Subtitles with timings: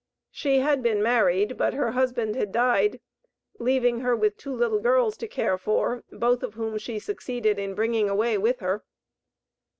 [0.31, 2.99] She had been married, but her husband had died,
[3.59, 7.75] leaving her with two little girls to care for, both of whom she succeeded in
[7.75, 8.83] bringing away with her.